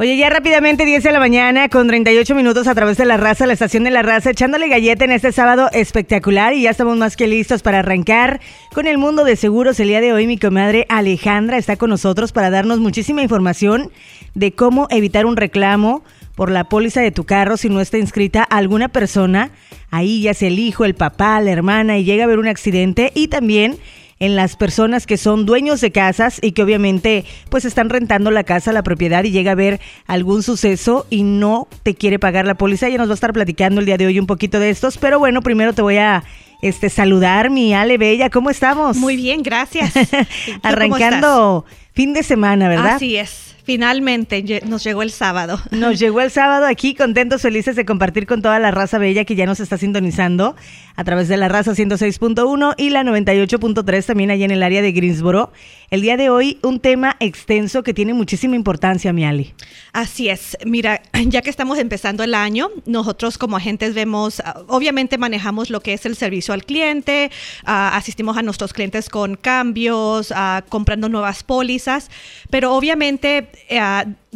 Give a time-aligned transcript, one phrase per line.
[0.00, 3.46] Oye, ya rápidamente 10 de la mañana con 38 minutos a través de la raza,
[3.46, 7.16] la estación de la raza, echándole galleta en este sábado espectacular y ya estamos más
[7.16, 8.40] que listos para arrancar
[8.72, 9.78] con el mundo de seguros.
[9.78, 13.90] El día de hoy mi comadre Alejandra está con nosotros para darnos muchísima información
[14.34, 16.02] de cómo evitar un reclamo
[16.34, 19.50] por la póliza de tu carro si no está inscrita alguna persona.
[19.90, 23.12] Ahí ya sea el hijo, el papá, la hermana y llega a haber un accidente
[23.14, 23.76] y también
[24.20, 28.44] en las personas que son dueños de casas y que obviamente pues están rentando la
[28.44, 32.54] casa, la propiedad y llega a haber algún suceso y no te quiere pagar la
[32.54, 32.88] póliza.
[32.88, 35.18] Ya nos va a estar platicando el día de hoy un poquito de estos, pero
[35.18, 36.22] bueno, primero te voy a
[36.62, 38.98] este saludar mi Ale Bella, ¿cómo estamos?
[38.98, 39.94] Muy bien, gracias.
[40.62, 41.64] Arrancando
[41.94, 42.96] fin de semana, ¿verdad?
[42.96, 43.49] Así es.
[43.70, 45.60] Finalmente nos llegó el sábado.
[45.70, 49.36] Nos llegó el sábado aquí, contentos, felices de compartir con toda la raza bella que
[49.36, 50.56] ya nos está sintonizando
[50.96, 54.90] a través de la raza 106.1 y la 98.3 también allá en el área de
[54.90, 55.52] Greensboro.
[55.90, 59.54] El día de hoy un tema extenso que tiene muchísima importancia, mi Ali.
[59.92, 60.58] Así es.
[60.64, 65.80] Mira, ya que estamos empezando el año, nosotros como agentes vemos, ah, obviamente manejamos lo
[65.80, 67.30] que es el servicio al cliente,
[67.64, 72.10] ah, asistimos a nuestros clientes con cambios, uh, comprando nuevas pólizas,
[72.50, 73.80] pero obviamente eh,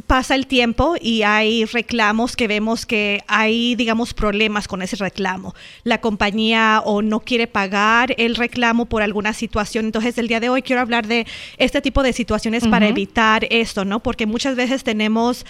[0.06, 5.54] pasa el tiempo y hay reclamos que vemos que hay, digamos, problemas con ese reclamo.
[5.84, 9.86] La compañía o no quiere pagar el reclamo por alguna situación.
[9.86, 11.26] Entonces, el día de hoy quiero hablar de
[11.58, 14.00] este tipo de situaciones para evitar esto, ¿no?
[14.00, 15.46] Porque muchas veces tenemos,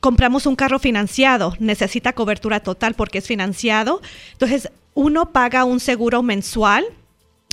[0.00, 4.00] compramos un carro financiado, necesita cobertura total porque es financiado.
[4.32, 6.84] Entonces, uno paga un seguro mensual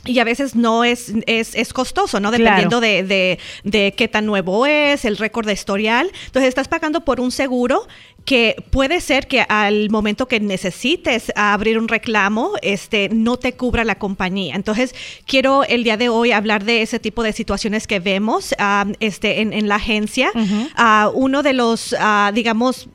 [0.06, 2.32] y a veces no es, es, costoso, ¿no?
[2.32, 6.12] Dependiendo de, de, qué tan nuevo es, el récord de historial.
[6.26, 7.88] Entonces estás pagando por un seguro
[8.26, 13.84] que puede ser que al momento que necesites abrir un reclamo, este, no te cubra
[13.84, 14.56] la compañía.
[14.56, 14.94] Entonces,
[15.26, 19.42] quiero el día de hoy hablar de ese tipo de situaciones que vemos ah, este,
[19.42, 20.32] en, la agencia.
[20.76, 22.90] Ah, uno de los, ah, digamos,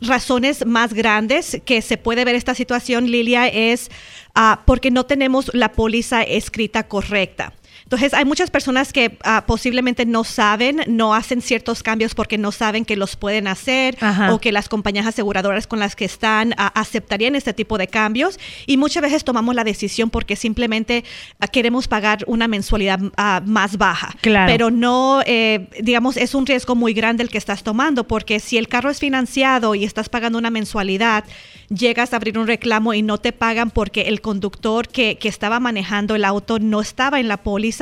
[0.00, 3.90] razones más grandes que se puede ver esta situación, Lilia, es
[4.40, 7.52] Ah, porque no tenemos la póliza escrita correcta.
[7.88, 12.52] Entonces, hay muchas personas que ah, posiblemente no saben, no hacen ciertos cambios porque no
[12.52, 13.96] saben que los pueden hacer
[14.30, 18.38] o que las compañías aseguradoras con las que están ah, aceptarían este tipo de cambios.
[18.66, 21.02] Y muchas veces tomamos la decisión porque simplemente
[21.40, 23.00] ah, queremos pagar una mensualidad
[23.46, 24.14] más baja.
[24.20, 24.52] Claro.
[24.52, 28.58] Pero no, eh, digamos, es un riesgo muy grande el que estás tomando porque si
[28.58, 31.24] el carro es financiado y estás pagando una mensualidad,
[31.70, 35.58] llegas a abrir un reclamo y no te pagan porque el conductor que, que estaba
[35.58, 37.77] manejando el auto no estaba en la póliza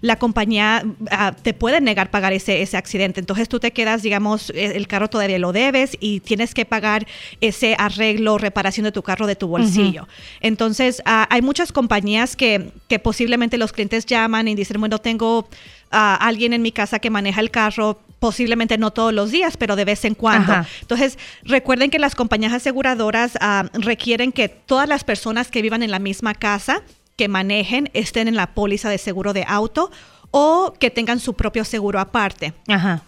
[0.00, 3.20] la compañía ah, te puede negar pagar ese, ese accidente.
[3.20, 7.06] Entonces tú te quedas, digamos, eh, el carro todavía lo debes y tienes que pagar
[7.40, 10.08] ese arreglo, reparación de tu carro de tu bolsillo.
[10.40, 15.48] Entonces ah, hay muchas compañías que, que posiblemente los clientes llaman y dicen, bueno, tengo
[15.90, 19.74] a alguien en mi casa que maneja el carro, posiblemente no todos los días, pero
[19.74, 20.54] de vez en cuando.
[20.82, 25.90] Entonces, recuerden que las compañías aseguradoras ah, requieren que todas las personas que vivan en
[25.90, 26.82] la misma casa
[27.20, 29.90] que manejen estén en la póliza de seguro de auto
[30.30, 32.54] o que tengan su propio seguro aparte.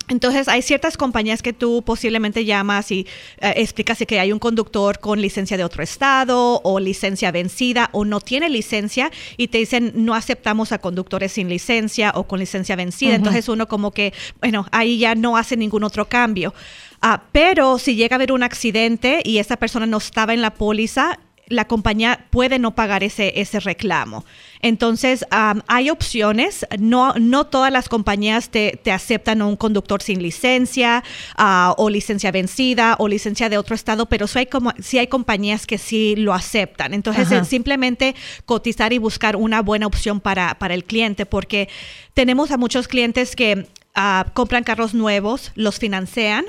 [0.09, 3.07] Entonces, hay ciertas compañías que tú posiblemente llamas y
[3.41, 8.05] eh, explicas que hay un conductor con licencia de otro estado o licencia vencida o
[8.05, 12.77] no tiene licencia y te dicen no aceptamos a conductores sin licencia o con licencia
[12.77, 13.15] vencida.
[13.15, 14.13] Entonces, uno como que,
[14.43, 16.53] bueno, ahí ya no hace ningún otro cambio.
[17.01, 20.53] Ah, pero si llega a haber un accidente y esa persona no estaba en la
[20.53, 21.19] póliza,
[21.53, 24.25] la compañía puede no pagar ese, ese reclamo.
[24.61, 26.67] Entonces, hay opciones.
[26.79, 31.03] No, no todas las compañías te, aceptan a un conductor sin licencia
[31.37, 35.09] ah, o licencia vencida o licencia de otro estado, pero sí hay, como, sí hay
[35.09, 36.95] compañías que sí lo aceptan.
[36.95, 38.15] Entonces, es simplemente
[38.45, 41.69] cotizar y buscar una buena opción para, para el cliente, porque
[42.15, 46.45] tenemos a muchos clientes que ah, compran carros nuevos, los financian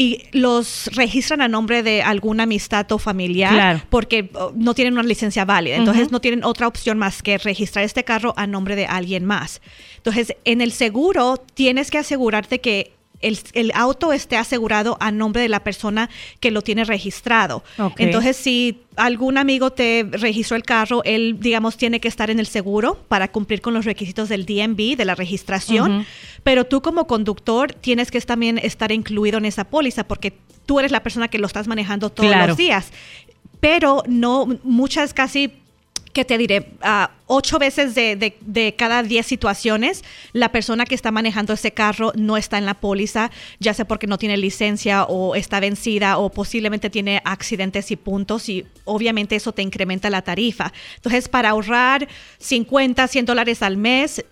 [0.00, 5.02] y los registran a nombre de alguna amistad o familiar porque oh, no tienen una
[5.02, 5.74] licencia válida.
[5.74, 9.60] Entonces no tienen otra opción más que registrar este carro a nombre de alguien más.
[9.96, 15.48] Entonces, en el seguro tienes que asegurarte que el, auto esté asegurado a nombre de
[15.48, 16.08] la persona
[16.40, 17.64] que lo tiene registrado.
[17.96, 22.46] Entonces, si algún amigo te registró el carro, él, digamos, tiene que estar en el
[22.46, 26.06] seguro para cumplir con los requisitos del DMV, de la registración,
[26.42, 30.34] pero tú como conductor tienes que también estar incluido en esa póliza porque
[30.66, 32.92] tú eres la persona que lo estás manejando todos los días.
[33.60, 35.52] Pero no, muchas casi
[36.12, 41.52] que te diré, uh, ocho veces de, cada diez situaciones, la persona que está manejando
[41.52, 45.60] ese carro no está en la póliza, ya sea porque no tiene licencia o está
[45.60, 50.72] vencida o posiblemente tiene accidentes y puntos y obviamente eso te incrementa la tarifa.
[50.96, 52.08] Entonces, para ahorrar
[52.38, 54.24] 50, 100 dólares al mes,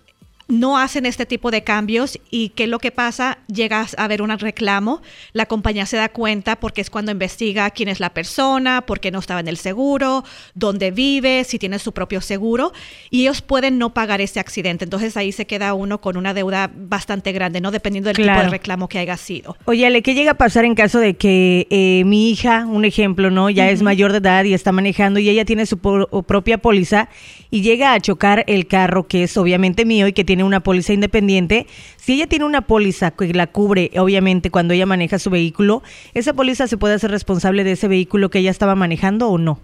[0.48, 4.22] no hacen este tipo de cambios y qué es lo que pasa, llegas a ver
[4.22, 5.02] un reclamo,
[5.32, 9.10] la compañía se da cuenta porque es cuando investiga quién es la persona, por qué
[9.10, 12.72] no estaba en el seguro, dónde vive, si tiene su propio seguro
[13.10, 14.84] y ellos pueden no pagar ese accidente.
[14.84, 17.70] Entonces ahí se queda uno con una deuda bastante grande, ¿no?
[17.70, 19.56] Dependiendo del tipo de reclamo que haya sido.
[19.64, 23.30] Oye, Ale, ¿qué llega a pasar en caso de que eh, mi hija, un ejemplo,
[23.30, 23.50] ¿no?
[23.50, 27.08] Ya es mayor de edad y está manejando y ella tiene su propia póliza
[27.50, 30.60] y llega a chocar el carro que es obviamente mío y que tiene tiene una
[30.60, 31.66] póliza independiente,
[31.96, 36.34] si ella tiene una póliza que la cubre, obviamente, cuando ella maneja su vehículo, ¿esa
[36.34, 39.60] póliza se puede hacer responsable de ese vehículo que ella estaba manejando o no?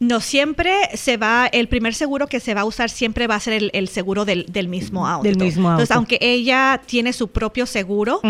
[0.00, 3.40] No siempre se va, el primer seguro que se va a usar siempre va a
[3.40, 5.24] ser el, seguro del, mismo auto.
[5.24, 5.82] Del mismo auto.
[5.82, 8.20] Entonces, aunque ella tiene su propio seguro,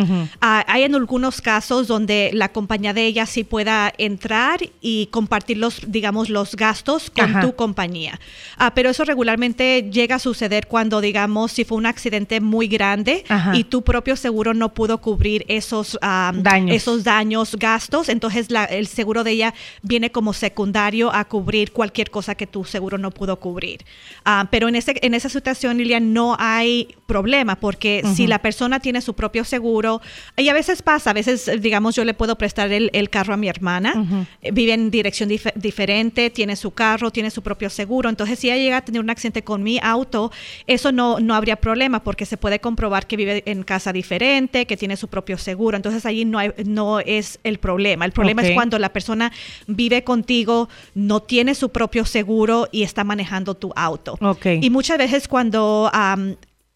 [0.41, 5.59] ah, hay en algunos casos donde la compañía de ella sí pueda entrar y compartir
[5.59, 8.19] los, digamos, los gastos con tu compañía.
[8.57, 13.25] Ah, pero eso regularmente llega a suceder cuando, digamos, si fue un accidente muy grande
[13.53, 18.87] y tu propio seguro no pudo cubrir esos ah, daños, esos daños gastos, entonces el
[18.87, 23.39] seguro de ella viene como secundario a cubrir cualquier cosa que tu seguro no pudo
[23.39, 23.85] cubrir.
[24.25, 28.81] Ah, pero en, ese, en esa situación, Lilian, no hay problema porque si la persona
[28.81, 30.01] tiene su propio seguro,
[30.37, 33.49] y a veces pasa, a veces, digamos, yo le puedo prestar el, carro a mi
[33.49, 38.49] hermana, eh, vive en dirección diferente, tiene su carro, tiene su propio seguro, entonces si
[38.49, 40.31] ella llega a tener un accidente con mi auto,
[40.67, 44.77] eso no, no habría problema porque se puede comprobar que vive en casa diferente, que
[44.77, 48.05] tiene su propio seguro, entonces ahí no, hay, no es el problema.
[48.05, 49.33] El problema es cuando la persona
[49.67, 54.19] vive contigo, no tiene tiene su propio seguro y está manejando tu auto.
[54.45, 55.91] Y muchas veces cuando,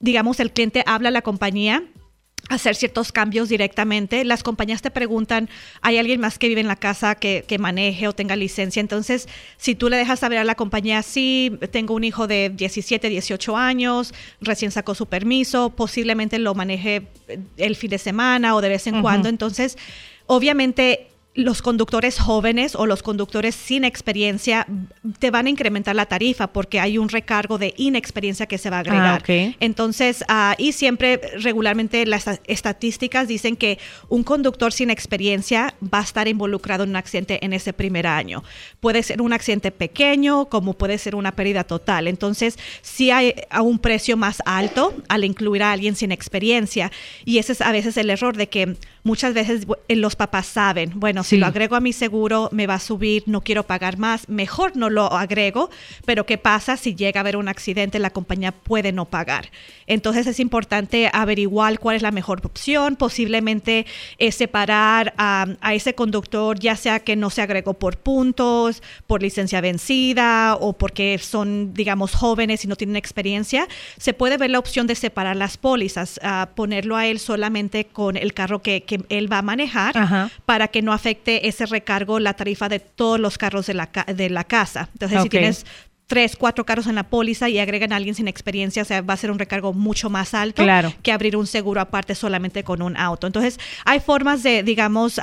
[0.00, 1.84] digamos, el cliente habla a la compañía,
[2.48, 4.24] hacer ciertos cambios directamente.
[4.24, 5.50] Las compañías te preguntan,
[5.82, 8.80] ¿hay alguien más que vive en la casa que, maneje o tenga licencia?
[8.80, 9.28] Entonces,
[9.58, 13.56] si tú le dejas saber a la compañía, sí, tengo un hijo de 17, 18
[13.58, 17.08] años, recién sacó su permiso, posiblemente lo maneje
[17.58, 19.28] el fin de semana o de vez en cuando.
[19.28, 19.76] Entonces,
[20.26, 24.67] obviamente los conductores jóvenes o los conductores sin experiencia
[25.19, 28.79] te van a incrementar la tarifa porque hay un recargo de inexperiencia que se va
[28.79, 29.23] a agregar.
[29.26, 33.79] Ah, Entonces, uh, y siempre regularmente las estadísticas dicen que
[34.11, 38.44] un conductor sin experiencia va a estar involucrado en un accidente en ese primer año.
[38.81, 42.08] Puede ser un accidente pequeño como puede ser una pérdida total.
[42.08, 46.93] Entonces, sí hay a un precio más alto al incluir a alguien sin experiencia
[47.25, 51.25] y ese es a veces el error de que muchas veces los papás saben, bueno,
[51.25, 54.76] si lo agrego a mi seguro me va a subir, no quiero pagar más, mejor
[54.76, 55.70] no lo agrego,
[56.04, 57.99] pero ¿qué pasa si llega a haber un accidente?
[57.99, 59.50] La compañía puede no pagar.
[59.87, 63.87] Entonces es importante averiguar cuál es la mejor opción, posiblemente
[64.19, 69.60] eh, separar a, ese conductor, ya sea que no se agregó por puntos, por licencia
[69.60, 73.66] vencida o porque son, digamos, jóvenes y no tienen experiencia,
[73.98, 76.20] se puede ver la opción de separar las pólizas,
[76.55, 80.92] ponerlo a él solamente con el carro que, él va a manejar para que no
[80.92, 84.88] afecte ese recargo la tarifa de todos los carros de la, de la casa.
[84.92, 85.66] Entonces, si tienes
[86.06, 89.14] tres, cuatro carros en la póliza y agregan a alguien sin experiencia, o sea, va
[89.14, 90.62] a ser un recargo mucho más alto
[91.02, 93.26] que abrir un seguro aparte solamente con un auto.
[93.26, 95.18] Entonces, hay formas de, digamos,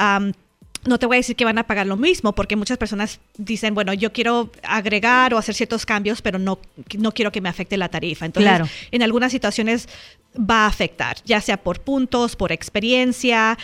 [0.85, 3.73] no te voy a decir que van a pagar lo mismo, porque muchas personas dicen,
[3.75, 6.59] bueno, yo quiero agregar o hacer ciertos cambios, pero no,
[6.97, 8.25] no quiero que me afecte la tarifa.
[8.25, 9.89] Entonces, en algunas situaciones
[10.37, 13.57] va a afectar, ya sea por puntos, por experiencia,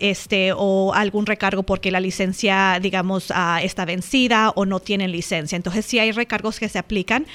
[0.00, 5.56] este, o algún recargo porque la licencia, digamos, uh, está vencida o no tienen licencia.
[5.56, 7.26] Entonces, sí hay recargos que se aplican,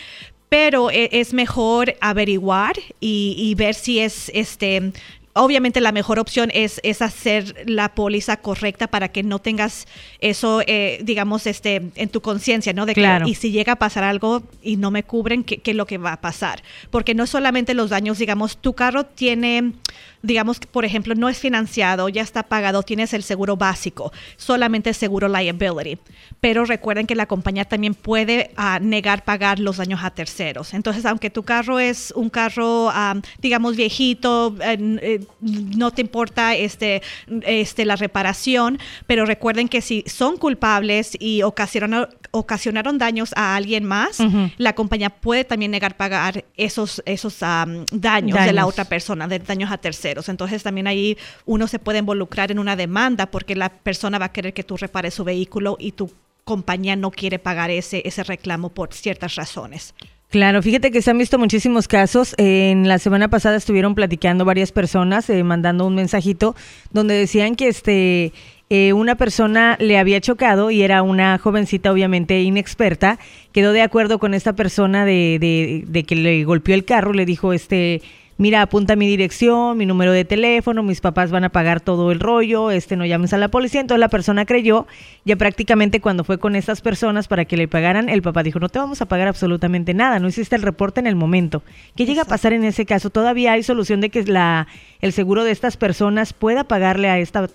[0.50, 4.92] pero e, es mejor averiguar y, y, ver si es este
[5.34, 9.88] obviamente la mejor opción es, es hacer la póliza correcta para que no tengas
[10.20, 12.86] eso, eh, digamos, este, en tu conciencia, ¿no?
[12.86, 13.28] De claro.
[13.28, 15.98] y si llega a pasar algo y no me cubren, ¿qué, ¿qué, es lo que
[15.98, 16.64] va a pasar?
[16.90, 19.74] Porque no solamente los daños, digamos, tu carro tiene
[20.22, 24.96] digamos, por ejemplo, no es financiado, ya está pagado, tienes el seguro básico, solamente el
[24.96, 25.98] seguro liability.
[26.42, 30.74] Pero recuerden que la compañía también puede ah, negar pagar los daños a terceros.
[30.74, 37.02] Entonces, aunque tu carro es un carro, ah, digamos, viejito, eh, no te importa este,
[37.42, 43.86] este, la reparación, pero recuerden que si son culpables y ocasionaron, ocasionaron daños a alguien
[43.86, 44.20] más,
[44.58, 49.40] la compañía puede también negar pagar esos, esos daños, daños, de la otra persona, de
[49.40, 50.30] daños a terceros.
[50.30, 54.32] Entonces también ahí uno se puede involucrar en una demanda porque la persona va a
[54.32, 56.12] querer que tú repares su vehículo y tu
[56.44, 59.94] compañía no quiere pagar ese, ese reclamo por ciertas razones.
[60.30, 62.36] Claro, fíjate que se han visto muchísimos casos.
[62.38, 66.56] En la semana pasada estuvieron platicando varias personas, eh, mandando un mensajito
[66.92, 68.32] donde decían que este
[68.70, 73.18] eh, una persona le había chocado y era una jovencita obviamente inexperta.
[73.52, 77.26] Quedó de acuerdo con esta persona de, de, de que le golpeó el carro, le
[77.26, 78.04] dijo, este,
[78.40, 82.22] mira, apunta mi dirección, mi número de teléfono, mis papás van a pagar todo el
[82.22, 83.82] rollo, este no llames a la policía.
[83.82, 84.88] Entonces la persona creyó,
[85.26, 88.70] ya prácticamente cuando fue con estas personas para que le pagaran, el papá dijo, no
[88.70, 91.62] te vamos a pagar absolutamente nada, no hiciste el reporte en el momento.
[91.96, 93.10] ¿Qué llega a pasar en ese caso?
[93.10, 94.68] Todavía hay solución de que la,
[95.02, 97.50] el seguro de estas personas pueda pagarle a esta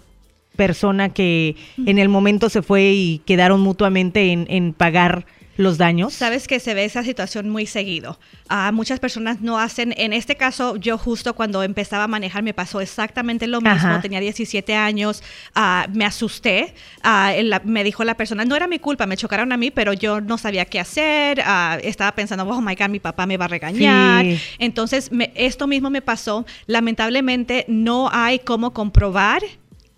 [0.55, 5.25] persona que en el momento se fue y quedaron mutuamente en, en pagar
[5.57, 6.15] los daños?
[6.15, 8.19] Sabes que se ve esa situación muy seguido.
[8.51, 12.53] Uh, muchas personas no hacen, en este caso yo justo cuando empezaba a manejar me
[12.53, 14.01] pasó exactamente lo mismo, Ajá.
[14.01, 15.23] tenía 17 años,
[15.57, 19.57] uh, me asusté, uh, me dijo la persona, no era mi culpa, me chocaron a
[19.57, 21.43] mí, pero yo no sabía qué hacer,
[21.83, 24.25] estaba pensando, oh my God, mi papá me va a regañar.
[24.25, 24.41] Sí.
[24.59, 29.43] Entonces, me, esto mismo me pasó, lamentablemente no hay cómo comprobar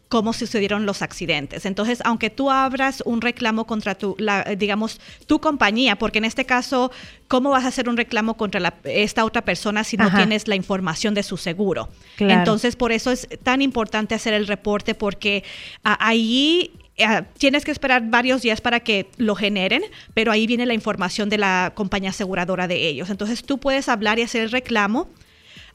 [0.08, 1.66] cómo sucedieron los accidentes.
[1.66, 6.44] Entonces, aunque tú abras un reclamo contra tu, la, digamos, tu compañía, porque en este
[6.44, 6.92] caso,
[7.28, 10.54] ¿cómo vas a hacer un reclamo contra la, esta otra persona si no tienes la
[10.54, 11.88] información de su seguro?
[12.16, 12.34] Claro.
[12.34, 15.44] Entonces, por eso es tan importante hacer el reporte, porque
[15.82, 19.82] ahí Uh, tienes que esperar varios días para que lo generen,
[20.14, 23.10] pero ahí viene la información de la compañía aseguradora de ellos.
[23.10, 25.10] Entonces tú puedes hablar y hacer el reclamo,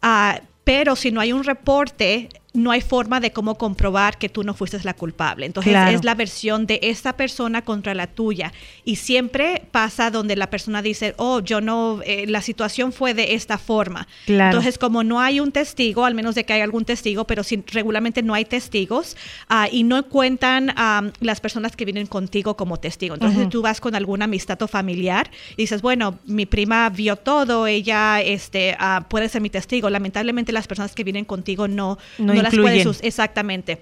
[0.02, 4.44] uh, pero si no hay un reporte, no hay forma de cómo comprobar que tú
[4.44, 5.46] no fuiste la culpable.
[5.46, 5.96] Entonces claro.
[5.96, 8.52] es la versión de esta persona contra la tuya.
[8.84, 13.36] Y siempre pasa donde la persona dice, oh, yo no, eh, la situación fue de
[13.36, 14.08] esta forma.
[14.26, 14.58] Claro.
[14.58, 17.64] Entonces como no hay un testigo, al menos de que haya algún testigo, pero si
[17.68, 19.16] regularmente no hay testigos
[19.50, 23.14] uh, y no cuentan um, las personas que vienen contigo como testigo.
[23.14, 23.50] Entonces uh -huh.
[23.50, 28.22] tú vas con alguna amistad o familiar y dices, bueno, mi prima vio todo, ella
[28.22, 29.90] este, uh, puede ser mi testigo.
[29.90, 33.82] Lamentablemente las personas que vienen contigo no, no, no las puede sus exactamente.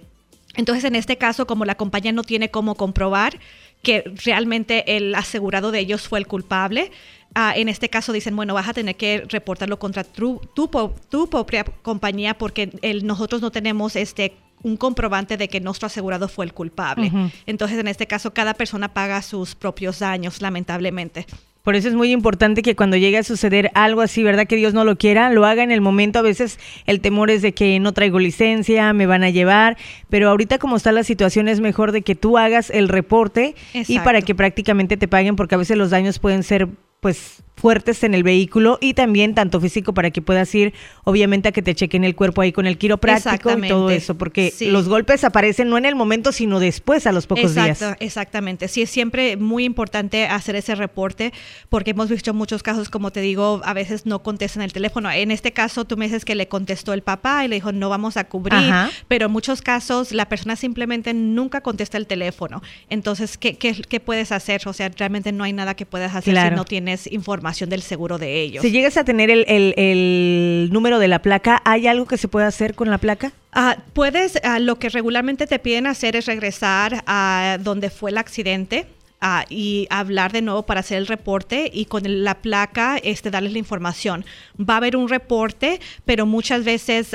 [0.56, 3.40] Entonces, en este caso, como la compañía no tiene cómo comprobar
[3.82, 6.92] que realmente el asegurado de ellos fue el culpable,
[7.36, 10.70] uh, en este caso dicen, bueno, vas a tener que reportarlo contra tu, tu,
[11.10, 16.28] tu propia compañía porque el, nosotros no tenemos este un comprobante de que nuestro asegurado
[16.28, 17.08] fue el culpable.
[17.08, 17.32] Uh -huh.
[17.46, 21.26] Entonces, en este caso, cada persona paga sus propios daños, lamentablemente.
[21.70, 24.48] Por eso es muy importante que cuando llegue a suceder algo así, ¿verdad?
[24.48, 26.18] Que Dios no lo quiera, lo haga en el momento.
[26.18, 26.58] A veces
[26.88, 29.78] el temor es de que no traigo licencia, me van a llevar,
[30.10, 33.94] pero ahorita como está la situación es mejor de que tú hagas el reporte Exacto.
[33.94, 38.04] y para que prácticamente te paguen porque a veces los daños pueden ser pues fuertes
[38.04, 41.76] en el vehículo y también tanto físico para que puedas ir obviamente a que te
[41.76, 44.68] chequen el cuerpo ahí con el quiropráctico y todo eso, porque sí.
[44.68, 47.98] los golpes aparecen no en el momento, sino después a los pocos Exacto, días.
[48.00, 51.34] Exactamente, sí es siempre muy importante hacer ese reporte
[51.68, 55.12] porque hemos visto muchos casos, como te digo, a veces no contestan el teléfono.
[55.12, 57.90] En este caso tú me dices que le contestó el papá y le dijo no
[57.90, 58.90] vamos a cubrir, Ajá.
[59.10, 62.62] pero en muchos casos la persona simplemente nunca contesta el teléfono.
[62.90, 64.62] Entonces, ¿qué, qué, qué puedes hacer?
[64.66, 66.50] O sea, realmente no hay nada que puedas hacer claro.
[66.50, 68.62] si no tienes información del seguro de ellos.
[68.62, 72.28] Si llegas a tener el, el, el número de la placa, ¿hay algo que se
[72.28, 73.32] puede hacer con la placa?
[73.56, 78.18] Uh, puedes, uh, lo que regularmente te piden hacer es regresar a donde fue el
[78.18, 78.88] accidente.
[79.22, 83.52] Uh, y hablar de nuevo para hacer el reporte y con la placa este, darles
[83.52, 84.24] la información.
[84.58, 87.14] Va a haber un reporte, pero muchas veces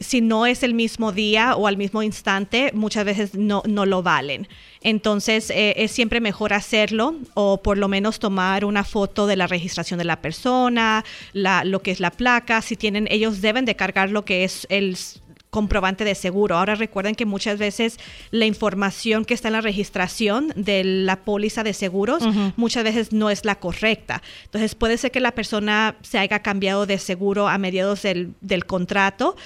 [0.00, 4.02] si no es el mismo día o al mismo instante, muchas veces no, no lo
[4.02, 4.48] valen.
[4.80, 9.46] Entonces eh, es siempre mejor hacerlo o por lo menos tomar una foto de la
[9.46, 12.60] registración de la persona, la, lo que es la placa.
[12.60, 14.96] Si tienen, ellos deben de cargar lo que es el
[15.54, 16.58] comprobante de seguro.
[16.58, 18.00] Ahora recuerden que muchas veces
[18.32, 22.52] la información que está en la registración de la póliza de seguros uh -huh.
[22.56, 24.20] muchas veces no es la correcta.
[24.46, 28.66] Entonces puede ser que la persona se haya cambiado de seguro a mediados del, del
[28.66, 29.36] contrato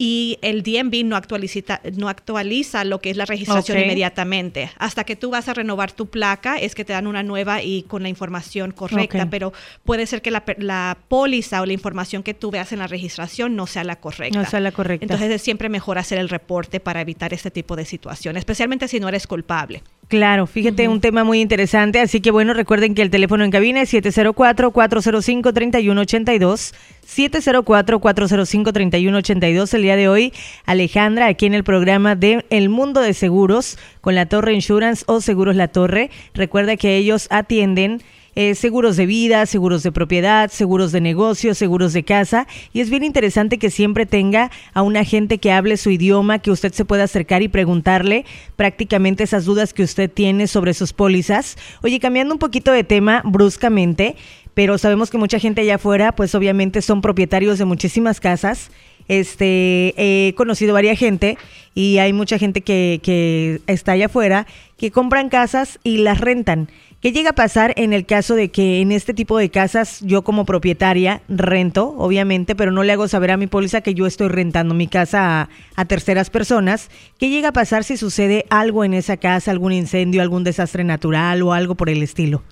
[0.00, 3.84] y el DMV no actualiza, no actualiza lo que es la registración okay.
[3.84, 4.70] inmediatamente.
[4.78, 7.82] Hasta que tú vas a renovar tu placa es que te dan una nueva y
[7.82, 9.28] con la información correcta, okay.
[9.28, 9.52] pero
[9.84, 13.56] puede ser que la, la, póliza o la información que tú veas en la registración
[13.56, 14.38] no sea la correcta.
[14.38, 15.04] No sea la correcta.
[15.04, 19.00] Entonces es siempre mejor hacer el reporte para evitar este tipo de situación, especialmente si
[19.00, 19.82] no eres culpable.
[20.08, 20.94] Claro, fíjate, uh -huh.
[20.94, 22.00] un tema muy interesante.
[22.00, 26.72] Así que bueno, recuerden que el teléfono en cabina es 704-405-3182.
[27.06, 29.74] 704-405-3182.
[29.74, 30.32] El día de hoy,
[30.64, 35.20] Alejandra, aquí en el programa de El Mundo de Seguros con la Torre Insurance o
[35.20, 36.08] Seguros La Torre.
[36.32, 38.00] Recuerda que ellos atienden
[38.40, 42.46] eh, seguros de vida, seguros de propiedad, seguros de negocio, seguros de casa.
[42.72, 46.52] Y es bien interesante que siempre tenga a un agente que hable su idioma, que
[46.52, 51.56] usted se pueda acercar y preguntarle prácticamente esas dudas que usted tiene sobre sus pólizas.
[51.82, 54.14] Oye, cambiando un poquito de tema bruscamente,
[54.54, 58.70] pero sabemos que mucha gente allá afuera, pues obviamente son propietarios de muchísimas casas.
[59.08, 61.38] Este, he conocido varias gente
[61.74, 66.68] y hay mucha gente que, que está allá afuera que compran casas y las rentan
[67.00, 70.24] ¿Qué llega a pasar en el caso de que en este tipo de casas yo
[70.24, 74.26] como propietaria rento, obviamente, pero no le hago saber a mi póliza que yo estoy
[74.26, 76.90] rentando mi casa a, terceras personas?
[77.16, 81.40] ¿Qué llega a pasar si sucede algo en esa casa, algún incendio, algún desastre natural
[81.42, 82.42] o algo por el estilo?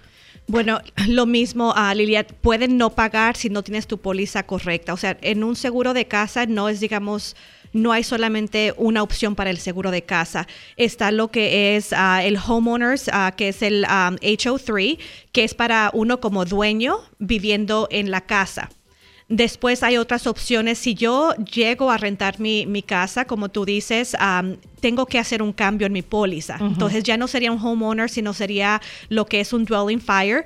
[0.46, 4.92] Bueno, lo mismo, a Lilia, pueden no pagar si no tienes tu póliza correcta.
[4.92, 7.34] O sea, en un seguro de casa no es, digamos,
[7.76, 10.48] no hay solamente una opción para el seguro de casa.
[10.76, 14.98] Está lo que es ah, el homeowners, uh, que es el HO3,
[15.32, 18.70] que es para uno como dueño viviendo en la casa.
[19.28, 20.78] Después hay otras opciones.
[20.78, 24.16] Si yo llego a rentar mi, mi casa, como tú dices,
[24.80, 26.58] tengo que hacer un cambio en mi póliza.
[26.60, 30.44] Entonces ya no sería un homeowner, sino sería lo que es un dwelling fire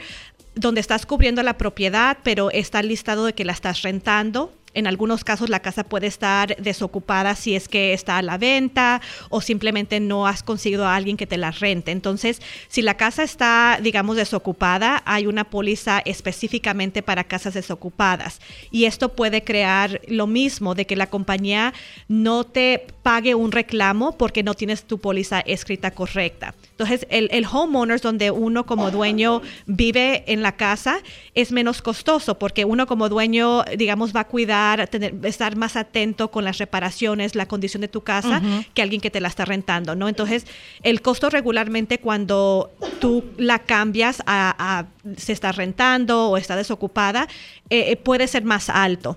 [0.54, 5.24] donde estás cubriendo la propiedad, pero está listado de que la estás rentando en algunos
[5.24, 10.00] casos la casa puede estar desocupada si es que está a la venta o simplemente
[10.00, 11.90] no has conseguido a alguien que te la rente.
[11.90, 18.40] Entonces, si la casa está, digamos, desocupada, hay una póliza específicamente para casas desocupadas.
[18.70, 21.74] Y esto puede crear lo mismo de que la compañía
[22.08, 26.54] no te pague un reclamo porque no tienes tu póliza escrita correcta.
[26.70, 30.98] Entonces, el, el homeowners donde uno como dueño vive en la casa
[31.34, 34.59] es menos costoso porque uno como dueño, digamos, va a cuidar
[34.90, 38.42] tener, estar más atento con las reparaciones, la condición de tu casa,
[38.74, 40.08] que alguien que te la está rentando, ¿no?
[40.08, 40.46] Entonces,
[40.82, 44.86] el costo regularmente cuando tú la cambias a,
[45.16, 47.28] se está rentando o está desocupada,
[47.70, 49.16] eh, eh, puede ser más alto.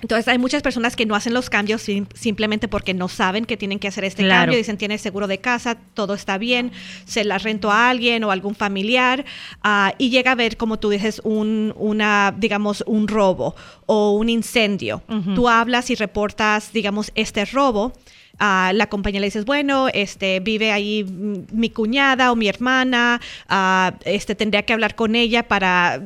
[0.00, 3.78] Entonces hay muchas personas que no hacen los cambios simplemente porque no saben que tienen
[3.78, 4.56] que hacer este cambio.
[4.56, 6.70] Dicen, tiene seguro de casa, todo está bien,
[7.04, 9.24] se la rento a alguien o algún familiar
[9.62, 14.28] ah, y llega a ver, como tú dices, un, una, digamos, un robo o un
[14.28, 15.02] incendio.
[15.34, 17.92] Tú hablas y reportas, digamos, este robo
[18.38, 21.04] a la compañía le dices, bueno, este, vive ahí
[21.52, 23.20] mi cuñada o mi hermana,
[24.04, 26.00] este, tendría que hablar con ella para,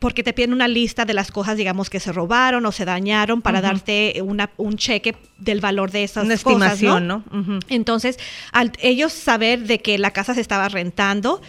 [0.00, 3.42] porque te piden una lista de las cosas, digamos, que se robaron o se dañaron
[3.42, 6.72] para darte una, un cheque del valor de esas una cosas.
[6.72, 7.24] Estimación, ¿no?
[7.68, 8.18] Entonces,
[8.52, 11.40] al ellos saber de que la casa se estaba rentando,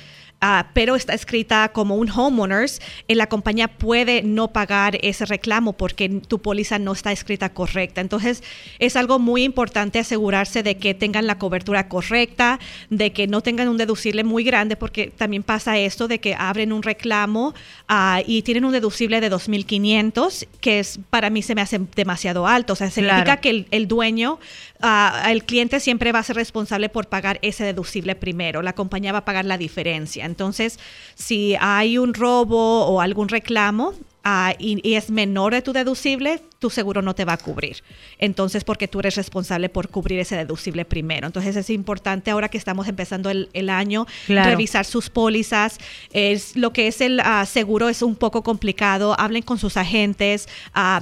[0.46, 5.72] Ah, pero está escrita como un homeowners, eh, la compañía puede no pagar ese reclamo
[5.72, 8.02] porque tu póliza no está escrita correcta.
[8.02, 8.44] Entonces,
[8.78, 13.70] es algo muy importante asegurarse de que tengan la cobertura correcta, de que no tengan
[13.70, 17.54] un deducible muy grande, porque también pasa esto de que abren un reclamo
[17.88, 22.48] ah, y tienen un deducible de 2.500, que es para mí se me hace demasiado
[22.48, 22.74] alto.
[22.74, 24.40] O sea, significa que el, dueño,
[24.84, 28.62] uh, el cliente siempre va a ser responsable por pagar ese deducible primero.
[28.62, 30.33] La compañía va a pagar la diferencia.
[30.34, 30.80] Entonces,
[31.14, 33.94] si hay un robo o algún reclamo,
[34.24, 37.84] ah, y, es menor de tu deducible, tu seguro no te va a cubrir.
[38.18, 41.28] Entonces, porque tú eres responsable por cubrir ese deducible primero.
[41.28, 45.78] Entonces, es importante ahora que estamos empezando el, año, revisar sus pólizas.
[46.12, 49.16] Es, lo que es el ah, seguro es un poco complicado.
[49.20, 50.50] Hablen con sus agentes.
[50.74, 51.00] Ah,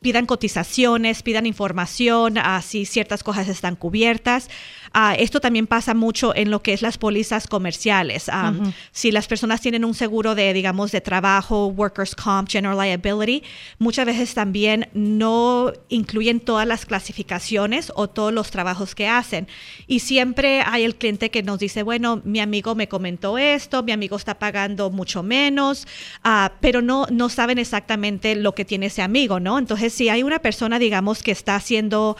[0.00, 4.48] pidan cotizaciones, pidan información, si ciertas cosas están cubiertas.
[4.94, 8.28] Ah, esto también pasa mucho en lo que es las pólizas comerciales.
[8.28, 8.52] Ah,
[8.92, 13.42] si las personas tienen un seguro de, digamos, de trabajo, workers' comp, general liability,
[13.78, 19.48] muchas veces también no incluyen todas las clasificaciones o todos los trabajos que hacen.
[19.86, 23.92] Y siempre hay el cliente que nos dice, bueno, mi amigo me comentó esto, mi
[23.92, 25.86] amigo está pagando mucho menos,
[26.22, 29.58] ah, pero no, no saben exactamente lo que tiene ese amigo, ¿no?
[29.58, 32.16] Entonces, si hay una persona, digamos, que está haciendo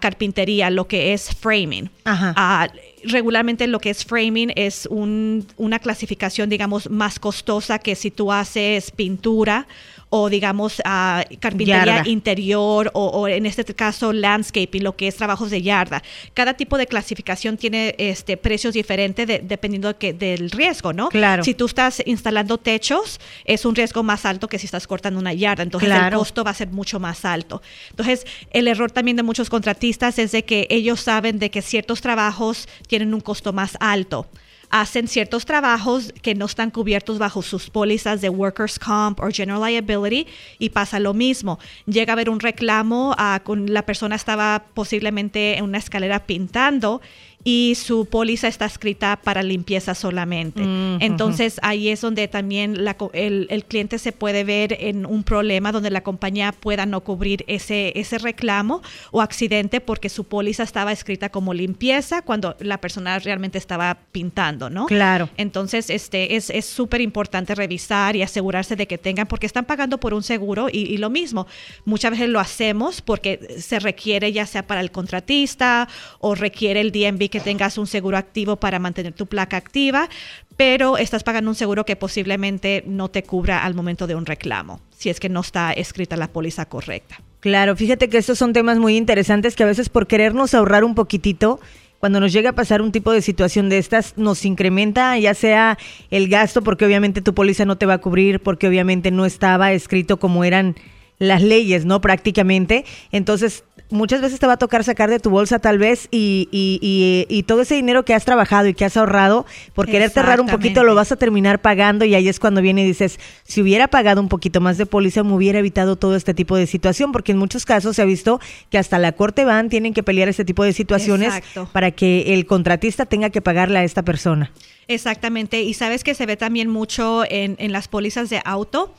[0.00, 2.68] carpintería, lo que es framing, Ah,
[3.04, 8.90] regularmente lo que es framing es una clasificación, digamos, más costosa que si tú haces
[8.90, 9.66] pintura
[10.10, 15.62] o digamos uh, carpintería interior o, en este caso landscaping, lo que es trabajos de
[15.62, 16.02] yarda.
[16.34, 21.08] Cada tipo de clasificación tiene este precios diferentes dependiendo de que, del riesgo, ¿no?
[21.08, 21.44] Claro.
[21.44, 25.32] Si tú estás instalando techos, es un riesgo más alto que si estás cortando una
[25.32, 27.62] yarda, entonces el costo va a ser mucho más alto.
[27.90, 32.00] Entonces, el error también de muchos contratistas es de que ellos saben de que ciertos
[32.00, 34.26] trabajos tienen un costo más alto
[34.70, 39.62] hacen ciertos trabajos que no están cubiertos bajo sus pólizas de workers comp o general
[39.62, 40.26] liability
[40.58, 41.58] y pasa lo mismo.
[41.86, 47.00] Llega a haber un reclamo, ah, con la persona estaba posiblemente en una escalera pintando
[47.42, 50.62] y su póliza está escrita para limpieza solamente.
[50.62, 52.76] Mm, Entonces ahí es donde también
[53.14, 57.92] el, cliente se puede ver en un problema donde la compañía pueda no cubrir ese,
[57.98, 63.56] ese reclamo o accidente porque su póliza estaba escrita como limpieza cuando la persona realmente
[63.56, 64.86] estaba pintando, ¿no?
[64.86, 65.30] Claro.
[65.36, 70.12] Entonces este es súper importante revisar y asegurarse de que tengan, porque están pagando por
[70.12, 71.46] un seguro y, y lo mismo,
[71.86, 76.92] muchas veces lo hacemos porque se requiere ya sea para el contratista o requiere el
[76.92, 80.08] DMV que tengas un seguro activo para mantener tu placa activa,
[80.56, 84.80] pero estás pagando un seguro que posiblemente no te cubra al momento de un reclamo,
[84.90, 87.20] si es que no está escrita la póliza correcta.
[87.40, 90.94] Claro, fíjate que estos son temas muy interesantes que a veces por querernos ahorrar un
[90.94, 91.58] poquitito,
[91.98, 95.78] cuando nos llega a pasar un tipo de situación de estas, nos incrementa ya sea
[96.10, 99.72] el gasto, porque obviamente tu póliza no te va a cubrir, porque obviamente no estaba
[99.72, 100.76] escrito como eran
[101.18, 102.00] las leyes, ¿no?
[102.00, 102.84] Prácticamente.
[103.12, 107.26] Entonces, muchas veces te va a tocar sacar de tu bolsa tal vez y, y,
[107.28, 110.46] y, todo ese dinero que has trabajado y que has ahorrado, por querer cerrar un
[110.46, 113.88] poquito, lo vas a terminar pagando y ahí es cuando viene y dices, si hubiera
[113.88, 117.32] pagado un poquito más de póliza, me hubiera evitado todo este tipo de situación, porque
[117.32, 120.44] en muchos casos se ha visto que hasta la corte van, tienen que pelear este
[120.44, 121.34] tipo de situaciones
[121.72, 124.52] para que el contratista tenga que pagarle a esta persona.
[124.88, 128.92] Exactamente, y sabes que se ve también mucho en, en las pólizas de auto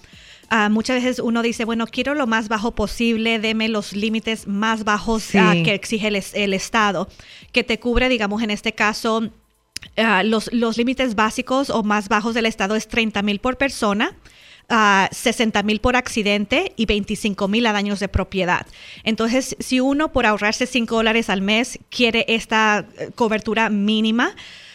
[0.54, 4.84] Ah, muchas veces uno dice, bueno, quiero lo más bajo posible, deme los límites más
[4.84, 7.08] bajos ah, que exige el, Estado,
[7.54, 9.30] que te cubre, digamos, en este caso,
[9.96, 14.18] ah, los, los límites básicos o más bajos del Estado es 30 mil por persona.
[14.70, 18.66] 60 mil por accidente y 25 mil a daños de propiedad.
[19.04, 24.34] Entonces, si uno por ahorrarse 5 dólares al mes quiere esta eh, cobertura mínima,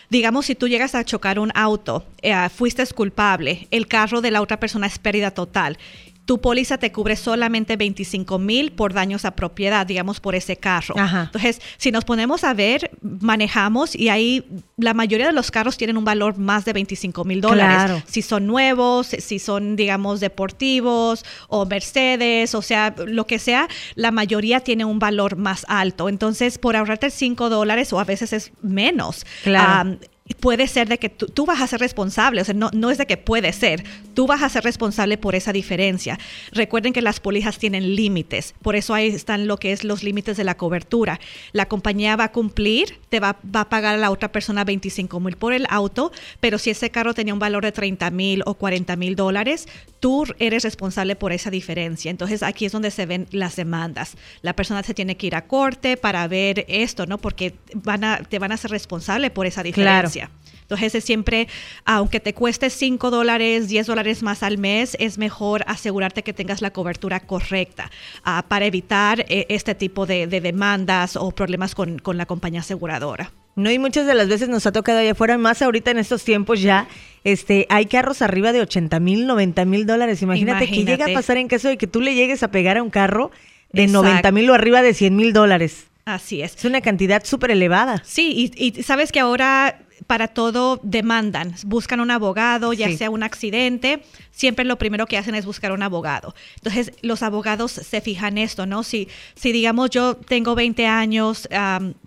[0.09, 4.43] digamos, si tú llegas a chocar un auto, eh, fuiste culpable, el carro de la
[4.43, 5.79] otra persona es pérdida total
[6.27, 10.97] tu póliza te cubre solamente 25 mil por daños a propiedad, digamos, por ese carro.
[10.99, 14.45] Entonces, si nos ponemos a ver, manejamos y ahí
[14.77, 18.03] la mayoría de los carros tienen un valor más de 25 mil dólares.
[18.09, 24.11] Si son nuevos, si son, digamos, deportivos o Mercedes, o sea, lo que sea, la
[24.11, 26.09] mayoría tiene un valor más alto.
[26.09, 29.25] Entonces, por ahorrarte 5 dólares o a veces es menos.
[29.45, 29.97] Claro
[30.35, 33.07] puede ser de que tú, vas a ser responsable, o sea, no, no es de
[33.07, 33.85] que puede ser,
[34.15, 36.19] tú vas a ser responsable por esa diferencia.
[36.51, 40.37] Recuerden que las pólizas tienen límites, por eso ahí están lo que es los límites
[40.37, 41.21] de la cobertura.
[41.53, 45.21] La compañía va a cumplir, te va, va a pagar a la otra persona 25
[45.21, 48.55] mil por el auto, pero si ese carro tenía un valor de 30 mil o
[48.55, 49.67] 40 mil dólares,
[50.01, 52.11] tú eres responsable por esa diferencia.
[52.11, 54.17] Entonces aquí es donde se ven las demandas.
[54.43, 57.19] La persona se tiene que ir a corte para ver esto, ¿no?
[57.19, 60.16] Porque van a, te van a ser responsable por esa diferencia.
[60.67, 61.47] Entonces, es siempre,
[61.85, 66.61] aunque te cueste 5 dólares, 10 dólares más al mes, es mejor asegurarte que tengas
[66.61, 67.89] la cobertura correcta
[68.25, 73.31] ah, para evitar eh, este tipo de, demandas o problemas con, la compañía aseguradora.
[73.55, 76.25] No, y muchas de las veces nos ha tocado allá afuera, más ahorita en estos
[76.25, 76.89] tiempos ya,
[77.23, 80.21] este, hay carros arriba de 80 mil, 90 mil dólares.
[80.21, 82.83] Imagínate, que llega a pasar en caso de que tú le llegues a pegar a
[82.83, 83.31] un carro
[83.73, 85.87] de 90 mil o arriba de 100 mil dólares.
[86.07, 86.55] Así es.
[86.55, 88.01] Es una cantidad súper elevada.
[88.05, 94.03] Sí, y, sabes que ahora para todo demandan, buscan un abogado, ya sea un accidente,
[94.31, 96.35] siempre lo primero que hacen es buscar un abogado.
[96.57, 98.83] Entonces, los abogados se fijan esto, ¿no?
[98.83, 101.49] Si, si digamos yo tengo 20 años,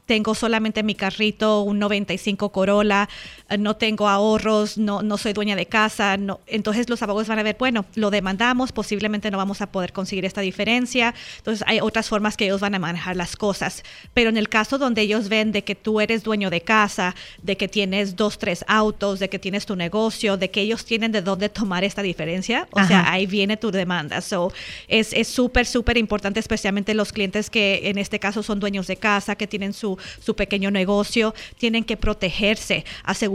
[0.06, 3.10] tengo solamente mi carrito, un 95 Corolla,
[3.58, 7.44] no tengo ahorros, no, no soy dueña de casa, no, entonces los abogados van a
[7.44, 12.08] ver, bueno, lo demandamos, posiblemente no vamos a poder conseguir esta diferencia, entonces hay otras
[12.10, 13.84] formas que ellos van a manejar las cosas.
[14.14, 17.58] Pero en el caso donde ellos ven de que tú eres dueño de casa, de
[17.58, 21.22] que tienes dos, tres autos, de que tienes tu negocio, de que ellos tienen de
[21.22, 24.22] dónde tomar esta diferencia, o sea, ahí viene tu demanda.
[24.22, 24.52] So,
[24.88, 29.36] es súper, súper importante, especialmente los clientes que en este caso son dueños de casa,
[29.36, 32.86] que tienen su, su pequeño negocio, tienen que protegerse,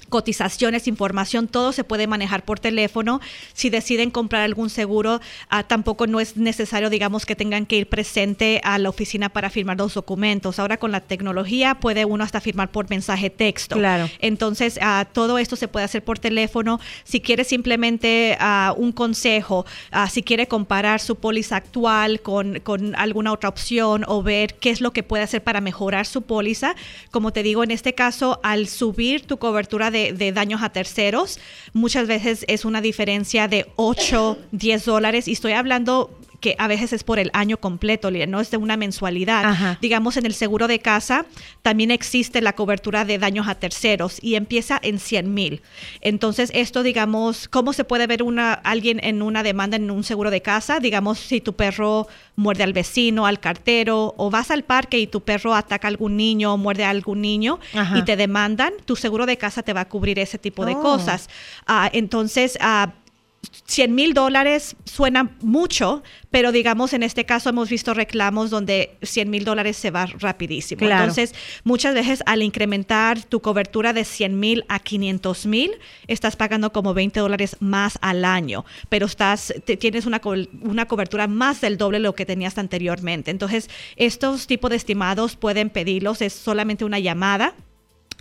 [0.09, 3.21] cotizaciones, información, todo se puede manejar por teléfono.
[3.53, 7.89] Si deciden comprar algún seguro, ah, tampoco no es necesario, digamos, que tengan que ir
[7.89, 10.59] presente a la oficina para firmar los documentos.
[10.59, 13.77] Ahora con la tecnología puede uno hasta firmar por mensaje texto.
[13.77, 14.09] Claro.
[14.21, 16.81] Entonces, ah, todo esto se puede hacer por teléfono.
[17.05, 19.67] Si quiere simplemente ah, un consejo,
[20.11, 24.81] si quiere comparar su póliza actual con, con alguna otra opción o ver qué es
[24.81, 26.75] lo que puede hacer para mejorar su póliza,
[27.11, 31.39] como te digo, en este caso, al subir tu cobertura de de, daños a terceros,
[31.73, 36.93] muchas veces es una diferencia de 8, 10 dólares y estoy hablando que a veces
[36.93, 39.79] es por el año completo, no es de una mensualidad.
[39.81, 41.27] Digamos, en el seguro de casa
[41.63, 45.63] también existe la cobertura de daños a terceros y empieza en 100 mil.
[46.01, 50.31] Entonces, esto, digamos, ¿cómo se puede ver una, alguien en una demanda en un seguro
[50.31, 50.81] de casa?
[50.81, 55.23] Digamos, si tu perro muerde al vecino, al cartero, o vas al parque y tu
[55.23, 57.59] perro ataca a algún niño o muerde a algún niño
[57.95, 60.81] y te demandan, tu seguro de casa te va a cubrir ese tipo de oh.
[60.81, 61.29] cosas.
[61.67, 62.91] Ah, entonces, uh,
[63.67, 69.31] 100 mil dólares suena mucho, pero digamos en este caso hemos visto reclamos donde 100
[69.31, 70.89] mil dólares se va rapidísimo.
[70.89, 75.71] Entonces, muchas veces al incrementar tu cobertura de 100 mil a 500 mil,
[76.07, 80.21] estás pagando como 20 dólares más al año, pero estás, tienes una,
[80.63, 83.31] una cobertura más del doble de lo que tenías anteriormente.
[83.31, 87.55] Entonces, estos tipos de estimados pueden pedirlos, es solamente una llamada